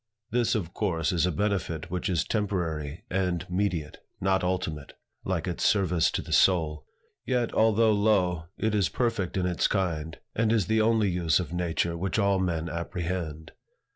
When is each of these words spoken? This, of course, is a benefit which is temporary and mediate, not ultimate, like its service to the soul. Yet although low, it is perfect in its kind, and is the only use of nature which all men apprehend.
This, 0.31 0.55
of 0.55 0.73
course, 0.73 1.11
is 1.11 1.27
a 1.27 1.31
benefit 1.31 1.91
which 1.91 2.09
is 2.09 2.23
temporary 2.23 3.03
and 3.11 3.47
mediate, 3.51 3.99
not 4.19 4.43
ultimate, 4.43 4.93
like 5.25 5.47
its 5.47 5.63
service 5.63 6.09
to 6.09 6.23
the 6.23 6.33
soul. 6.33 6.87
Yet 7.23 7.53
although 7.53 7.91
low, 7.91 8.45
it 8.57 8.73
is 8.73 8.89
perfect 8.89 9.37
in 9.37 9.45
its 9.45 9.67
kind, 9.67 10.17
and 10.33 10.51
is 10.51 10.65
the 10.65 10.81
only 10.81 11.11
use 11.11 11.39
of 11.39 11.53
nature 11.53 11.95
which 11.95 12.17
all 12.17 12.39
men 12.39 12.67
apprehend. 12.67 13.51